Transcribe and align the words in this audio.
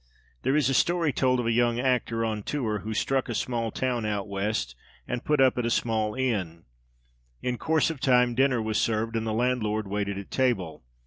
There 0.41 0.55
is 0.55 0.67
a 0.67 0.73
story 0.73 1.13
told 1.13 1.39
of 1.39 1.45
a 1.45 1.51
young 1.51 1.79
actor, 1.79 2.25
on 2.25 2.41
tour, 2.41 2.79
who 2.79 2.91
"struck" 2.91 3.29
a 3.29 3.35
small 3.35 3.69
town 3.69 4.03
out 4.03 4.27
West, 4.27 4.75
and 5.07 5.23
put 5.23 5.39
up 5.39 5.59
at 5.59 5.65
a 5.67 5.69
small 5.69 6.15
inn. 6.15 6.63
In 7.43 7.53
the 7.53 7.57
course 7.59 7.91
of 7.91 7.99
time 7.99 8.33
dinner 8.33 8.63
was 8.63 8.79
served, 8.79 9.15
and 9.15 9.27
the 9.27 9.31
landlord 9.31 9.87
waited 9.87 10.17
at 10.17 10.31
table. 10.31 10.81